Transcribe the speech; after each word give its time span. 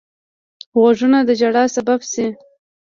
غوږونه 0.79 1.19
د 1.27 1.29
ژړا 1.39 1.63
سبب 1.75 1.99
شي 2.11 2.25